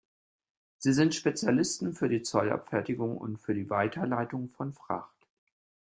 Sie 0.79 0.93
sind 0.93 1.13
Spezialisten 1.13 1.93
für 1.93 2.09
die 2.09 2.23
Zollabfertigung 2.23 3.15
und 3.19 3.37
für 3.37 3.53
die 3.53 3.69
Weiterleitung 3.69 4.49
von 4.49 4.73
Fracht. 4.73 5.27